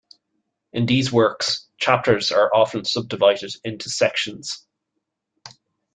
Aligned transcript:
In 0.73 0.87
these 0.87 1.11
works, 1.11 1.67
chapters 1.77 2.31
are 2.31 2.49
often 2.55 2.85
subdivided 2.85 3.53
into 3.63 3.87
sections. 3.91 4.65